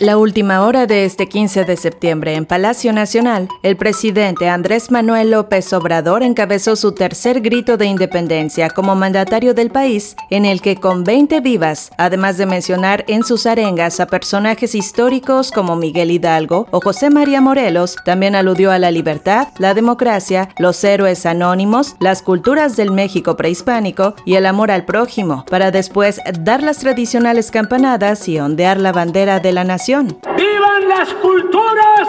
[0.00, 5.30] La última hora de este 15 de septiembre en Palacio Nacional, el presidente Andrés Manuel
[5.30, 10.76] López Obrador encabezó su tercer grito de independencia como mandatario del país, en el que
[10.76, 16.66] con 20 vivas, además de mencionar en sus arengas a personajes históricos como Miguel Hidalgo
[16.72, 22.20] o José María Morelos, también aludió a la libertad, la democracia, los héroes anónimos, las
[22.20, 28.28] culturas del México prehispánico y el amor al prójimo, para después dar las tradicionales campanadas
[28.28, 32.08] y ondear la bandera de la nación ¡Vivan las culturas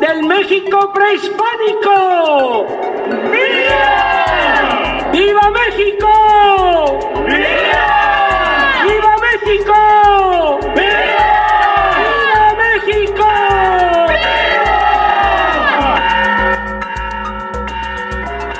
[0.00, 2.66] del México prehispánico!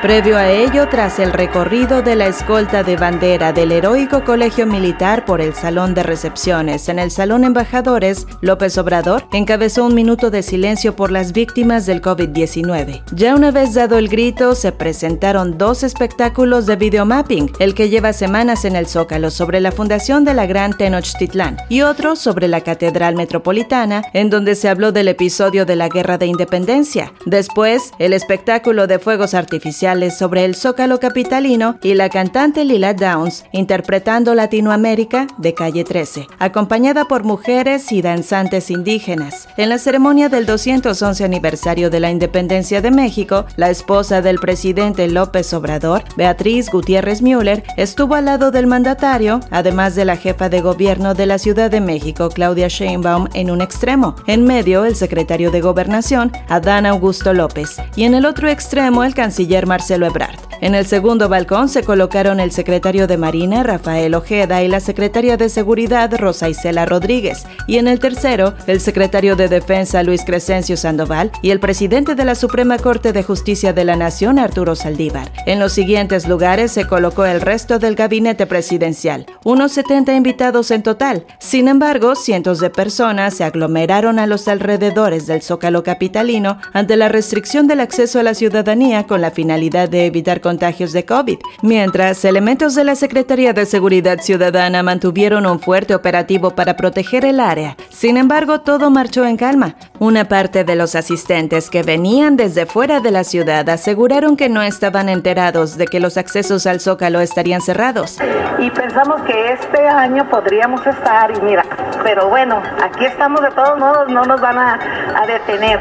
[0.03, 5.25] Previo a ello, tras el recorrido de la escolta de bandera del heroico colegio militar
[5.25, 10.43] por el salón de recepciones en el Salón Embajadores, López Obrador encabezó un minuto de
[10.43, 13.05] silencio por las víctimas del COVID-19.
[13.13, 18.13] Ya una vez dado el grito, se presentaron dos espectáculos de videomapping, el que lleva
[18.13, 22.63] semanas en el Zócalo sobre la fundación de la Gran Tenochtitlán y otro sobre la
[22.63, 27.13] Catedral Metropolitana, en donde se habló del episodio de la Guerra de Independencia.
[27.25, 33.45] Después, el espectáculo de fuegos artificiales sobre el Zócalo Capitalino y la cantante Lila Downs
[33.53, 39.49] interpretando Latinoamérica de Calle 13, acompañada por mujeres y danzantes indígenas.
[39.59, 45.09] En la ceremonia del 211 aniversario de la independencia de México, la esposa del presidente
[45.09, 50.63] López Obrador, Beatriz Gutiérrez Müller, estuvo al lado del mandatario, además de la jefa de
[50.63, 54.17] gobierno de la Ciudad de México, Claudia Sheinbaum, en un extremo.
[54.27, 59.15] En medio, el secretario de Gobernación, Adán Augusto López, y en el otro extremo, el
[59.15, 60.13] canciller Marcelo Marcelo.
[60.61, 65.37] En el segundo balcón se colocaron el secretario de Marina, Rafael Ojeda, y la secretaria
[65.37, 67.45] de Seguridad, Rosa Isela Rodríguez.
[67.67, 72.25] Y en el tercero, el secretario de Defensa, Luis Crescencio Sandoval, y el presidente de
[72.25, 75.33] la Suprema Corte de Justicia de la Nación, Arturo Saldívar.
[75.47, 80.85] En los siguientes lugares se colocó el resto del gabinete presidencial, unos 70 invitados en
[80.85, 81.27] total.
[81.41, 87.09] Sin embargo, cientos de personas se aglomeraron a los alrededores del Zócalo capitalino ante la
[87.09, 92.25] restricción del acceso a la ciudadanía con la finalidad de evitar contagios de COVID, mientras
[92.27, 97.77] elementos de la Secretaría de Seguridad Ciudadana mantuvieron un fuerte operativo para proteger el área.
[97.89, 99.77] Sin embargo, todo marchó en calma.
[99.99, 104.61] Una parte de los asistentes que venían desde fuera de la ciudad aseguraron que no
[104.61, 108.19] estaban enterados de que los accesos al Zócalo estarían cerrados.
[108.59, 111.65] Y pensamos que este año podríamos estar, y mira,
[112.05, 114.79] pero bueno, aquí estamos de todos modos, no nos van a,
[115.17, 115.81] a detener.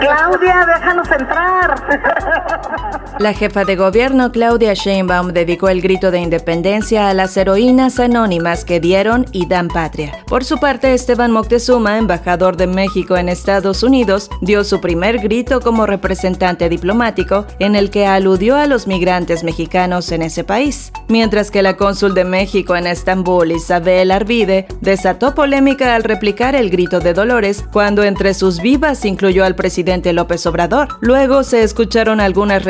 [0.00, 1.74] Claudia, déjanos entrar.
[3.18, 8.66] La jefa de gobierno Claudia Sheinbaum dedicó el grito de independencia a las heroínas anónimas
[8.66, 10.22] que dieron y dan patria.
[10.26, 15.62] Por su parte, Esteban Moctezuma, embajador de México en Estados Unidos, dio su primer grito
[15.62, 20.92] como representante diplomático en el que aludió a los migrantes mexicanos en ese país.
[21.08, 26.68] Mientras que la cónsul de México en Estambul, Isabel Arvide, desató polémica al replicar el
[26.68, 30.88] grito de Dolores cuando entre sus vivas incluyó al presidente López Obrador.
[31.00, 32.62] Luego se escucharon algunas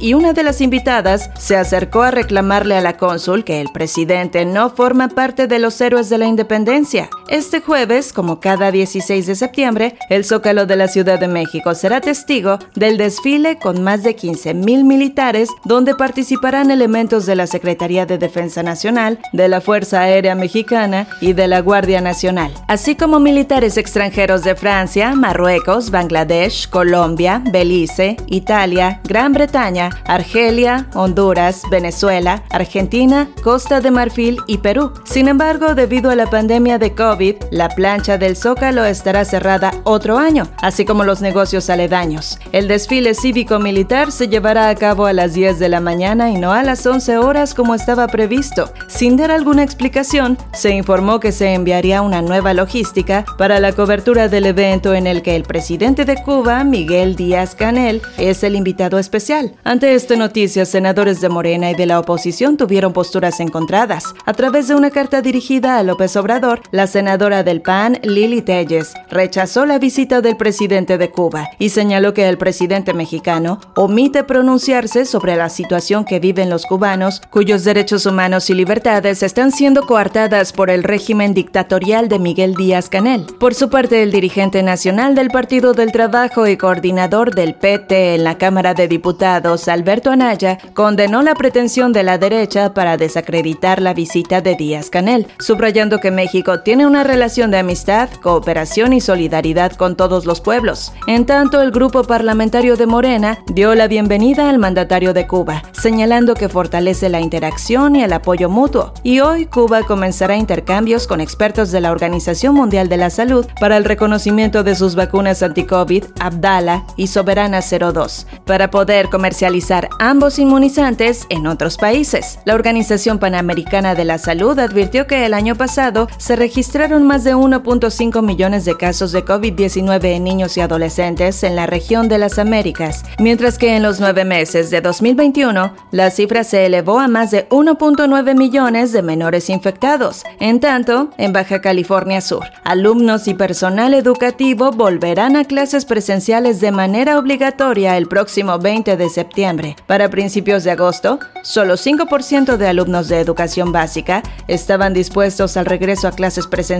[0.00, 4.44] y una de las invitadas se acercó a reclamarle a la cónsul que el presidente
[4.44, 7.08] no forma parte de los héroes de la independencia.
[7.32, 12.02] Este jueves, como cada 16 de septiembre, el Zócalo de la Ciudad de México será
[12.02, 18.18] testigo del desfile con más de 15.000 militares donde participarán elementos de la Secretaría de
[18.18, 23.78] Defensa Nacional, de la Fuerza Aérea Mexicana y de la Guardia Nacional, así como militares
[23.78, 33.80] extranjeros de Francia, Marruecos, Bangladesh, Colombia, Belice, Italia, Gran Bretaña, Argelia, Honduras, Venezuela, Argentina, Costa
[33.80, 34.92] de Marfil y Perú.
[35.04, 40.18] Sin embargo, debido a la pandemia de COVID, la plancha del Zócalo estará cerrada otro
[40.18, 42.38] año, así como los negocios aledaños.
[42.50, 46.52] El desfile cívico-militar se llevará a cabo a las 10 de la mañana y no
[46.52, 48.72] a las 11 horas como estaba previsto.
[48.88, 54.28] Sin dar alguna explicación, se informó que se enviaría una nueva logística para la cobertura
[54.28, 58.98] del evento en el que el presidente de Cuba, Miguel Díaz Canel, es el invitado
[58.98, 59.54] especial.
[59.64, 64.14] Ante esta noticia, senadores de Morena y de la oposición tuvieron posturas encontradas.
[64.24, 68.40] A través de una carta dirigida a López Obrador, la senadora senadora del PAN, Lili
[68.40, 74.24] Telles, rechazó la visita del presidente de Cuba y señaló que el presidente mexicano omite
[74.24, 79.82] pronunciarse sobre la situación que viven los cubanos, cuyos derechos humanos y libertades están siendo
[79.86, 83.26] coartadas por el régimen dictatorial de Miguel Díaz Canel.
[83.38, 88.24] Por su parte, el dirigente nacional del Partido del Trabajo y coordinador del PT en
[88.24, 93.92] la Cámara de Diputados, Alberto Anaya, condenó la pretensión de la derecha para desacreditar la
[93.92, 99.72] visita de Díaz Canel, subrayando que México tiene una relación de amistad, cooperación y solidaridad
[99.72, 100.92] con todos los pueblos.
[101.06, 106.34] En tanto, el grupo parlamentario de Morena dio la bienvenida al mandatario de Cuba, señalando
[106.34, 108.92] que fortalece la interacción y el apoyo mutuo.
[109.02, 113.78] Y hoy Cuba comenzará intercambios con expertos de la Organización Mundial de la Salud para
[113.78, 121.24] el reconocimiento de sus vacunas anti-COVID, Abdala y Soberana 02, para poder comercializar ambos inmunizantes
[121.30, 122.38] en otros países.
[122.44, 127.36] La Organización Panamericana de la Salud advirtió que el año pasado se registraron más de
[127.36, 132.40] 1.5 millones de casos de COVID-19 en niños y adolescentes en la región de las
[132.40, 137.30] Américas, mientras que en los nueve meses de 2021 la cifra se elevó a más
[137.30, 140.24] de 1.9 millones de menores infectados.
[140.40, 146.72] En tanto, en Baja California Sur, alumnos y personal educativo volverán a clases presenciales de
[146.72, 149.76] manera obligatoria el próximo 20 de septiembre.
[149.86, 156.08] Para principios de agosto, solo 5% de alumnos de educación básica estaban dispuestos al regreso
[156.08, 156.71] a clases presenciales.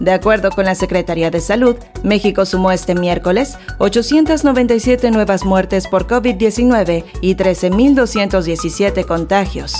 [0.00, 6.06] De acuerdo con la Secretaría de Salud, México sumó este miércoles 897 nuevas muertes por
[6.06, 9.74] COVID-19 y 13.217 contagios.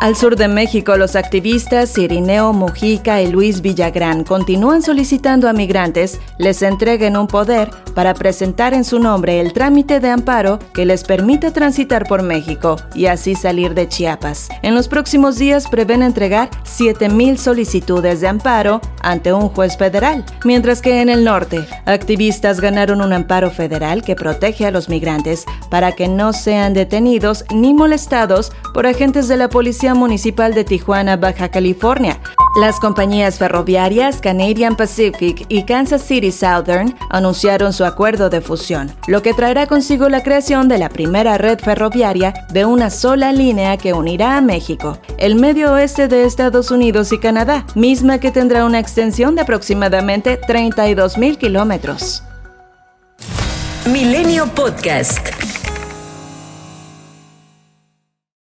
[0.00, 6.18] Al sur de México, los activistas Irineo Mujica y Luis Villagrán continúan solicitando a migrantes
[6.38, 11.04] les entreguen un poder para presentar en su nombre el trámite de amparo que les
[11.04, 14.48] permita transitar por México y así salir de Chiapas.
[14.62, 20.80] En los próximos días prevén entregar 7.000 solicitudes de amparo ante un juez federal, mientras
[20.80, 25.92] que en el norte, activistas ganaron un amparo federal que protege a los migrantes para
[25.92, 29.50] que no sean detenidos ni molestados por agentes de la
[29.94, 32.20] Municipal de Tijuana, Baja California.
[32.60, 39.22] Las compañías ferroviarias Canadian Pacific y Kansas City Southern anunciaron su acuerdo de fusión, lo
[39.22, 43.92] que traerá consigo la creación de la primera red ferroviaria de una sola línea que
[43.92, 48.80] unirá a México, el medio oeste de Estados Unidos y Canadá, misma que tendrá una
[48.80, 52.24] extensión de aproximadamente 32 mil kilómetros.
[53.86, 55.39] Milenio Podcast.